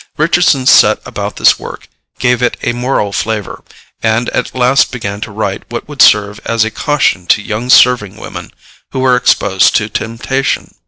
[0.17, 3.63] Richardson set about this work, gave it a moral flavor,
[4.01, 8.17] and at last began to write what would serve as a caution to young serving
[8.17, 8.51] women
[8.93, 10.73] who were exposed to temptation.